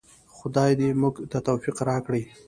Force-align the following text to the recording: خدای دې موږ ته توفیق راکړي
خدای 0.37 0.71
دې 0.79 0.89
موږ 1.01 1.15
ته 1.31 1.37
توفیق 1.47 1.77
راکړي 1.89 2.23